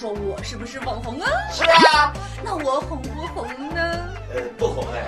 [0.00, 1.28] 说我是不是网红啊？
[1.52, 2.10] 是啊，
[2.42, 3.82] 那我红不红呢？
[4.34, 5.02] 呃，不红哎，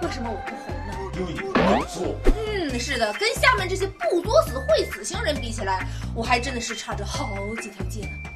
[0.00, 0.94] 为什么我不红呢？
[1.12, 2.16] 因为你不敢做。
[2.24, 7.28] 嗯，是的，跟下面这些不作死会死星人比起来，我还真的是差着好
[7.60, 8.30] 几条街呢。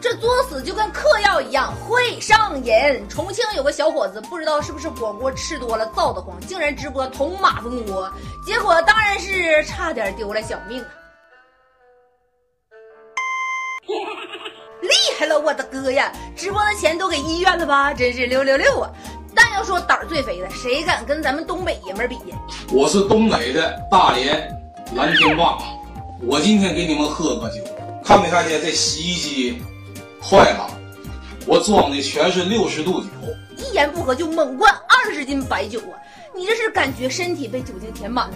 [0.00, 2.72] 这作死就跟嗑药一样，会上瘾。
[3.08, 8.08] 重庆有个小伙子，不知道是不是火锅吃多了造的慌，竟然直播捅马蜂窝，
[8.46, 10.88] 结果当然是差点丢了小命啊！
[14.86, 16.12] 厉害了，我的哥呀！
[16.34, 17.92] 直播的钱都给医院了吧？
[17.92, 18.90] 真是六六六啊！
[19.34, 22.36] 但要说胆儿最肥的，谁敢跟咱们东北爷们儿比呀？
[22.70, 24.48] 我是东北的大连
[24.94, 25.58] 蓝天霸，
[26.22, 27.62] 我今天给你们喝个酒，
[28.02, 29.62] 看没看见这洗衣机
[30.22, 30.70] 坏了？
[31.46, 33.08] 我装的全是六十度酒，
[33.56, 35.94] 一言不合就猛灌二十斤白酒啊！
[36.34, 38.34] 你这是感觉身体被酒精填满了。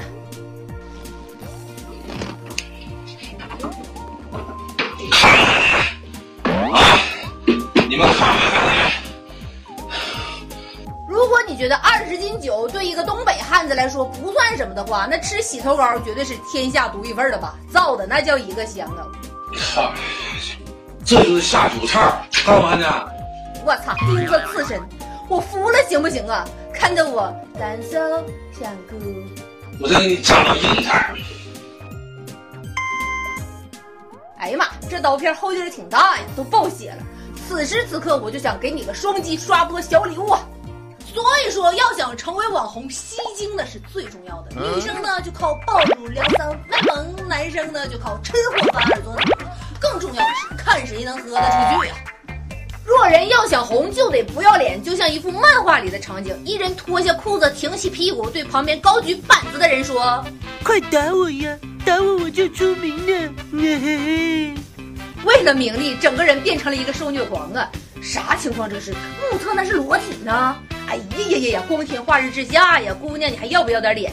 [11.71, 17.55] 得二十斤酒对一个东北汉子来说不算什么的话，那吃洗头膏绝对是天下独一份了吧？
[17.73, 19.07] 造的那叫一个香啊！
[19.57, 19.93] 看，
[21.07, 22.89] 这就是下酒菜，看没看见？
[23.65, 24.81] 我操，钉子刺身，
[25.29, 26.45] 我服了行不行啊？
[26.75, 27.99] 看得我难受
[28.59, 28.97] 想哭。
[29.81, 31.15] 我再给你加到硬菜。
[34.39, 37.03] 哎呀妈，这刀片后劲儿挺大呀，都爆血了。
[37.47, 40.41] 此时此刻，我就想给你个双击刷波小礼物啊！
[41.13, 44.51] 所以说，要想成为网红，吸睛的是最重要的。
[44.55, 49.15] 女生呢就靠爆乳撩骚卖萌，男生呢就靠吃货把耳朵
[49.81, 51.95] 更重要的是看谁能喝得出去呀、
[52.85, 60.25] 若人要想红，就得不要脸，就像一幅漫画里的场景：一人脱下裤子，挺起屁股，对旁边高举板子的人说
[60.63, 61.59] 快打我呀！
[61.85, 63.33] 打我我就出名了。
[63.53, 64.55] 嘿嘿嘿。
[65.25, 67.71] ：“为了名利，整个人变成了一个受虐狂啊！
[68.03, 68.93] 啥情况这是？
[68.93, 70.57] 目测那是裸体呢！
[70.91, 71.63] 哎呀呀呀呀！
[71.69, 74.13] 光天化日之下呀，姑娘你还要不要点脸？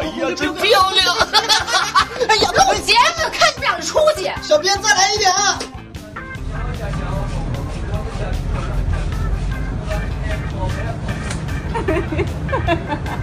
[0.00, 1.14] 哎呀，真漂亮！
[2.28, 4.28] 哎呀，我节目看你们俩的出息！
[4.42, 5.58] 小编再来一点啊！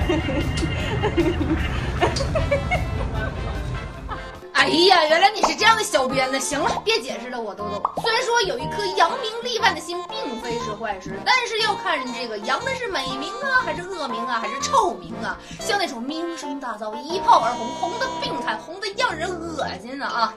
[4.53, 6.39] 哎呀，原来你是这样的小编呢！
[6.39, 7.83] 行了，别解释了，我都懂。
[8.01, 15.37] 虽然说有一颗扬名立万的心并非是坏事，但是要看人这个扬的是美名啊，还是恶名啊，还是臭名啊。
[15.59, 20.33] 像那种名声大噪、一炮而红、红的病态、红的让人恶心的啊！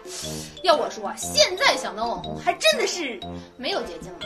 [0.62, 3.18] 要我说啊，现在想当网红还真的是
[3.56, 4.18] 没有捷径了。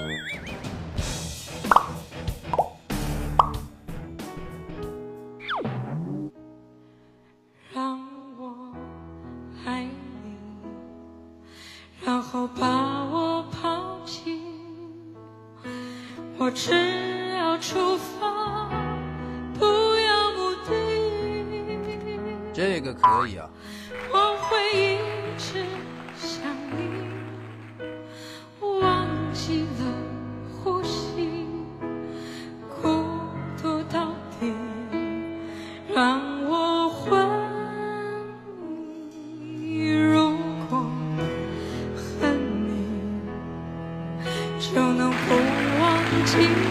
[12.23, 14.41] 后把我抛弃。
[16.39, 16.73] 我只
[17.37, 18.71] 要出发，
[19.59, 20.71] 不要目的。
[22.53, 23.51] 这个可以啊。
[46.33, 46.62] Jesus.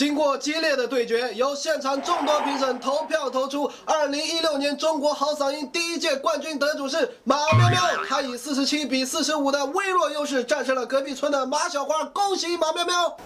[0.00, 13.18] 经过激烈的对决，由现场众多评审投票投出，二零一六年中国好嗓音第一届冠军得主是马喵喵，他以四十七比四十五的微弱优势战胜了隔壁村的马小花，恭喜马喵喵！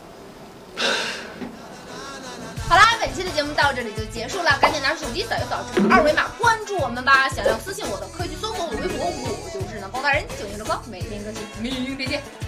[2.68, 7.28] 好啦，本期的节目到这里就结束了，赶紧拿出手机扫一扫这个二维码，关注我们吧。
[7.28, 12.43] 想要私信我的，可以去搜索我的微博，我就是能包大人，九零六高，每天更新，明天见。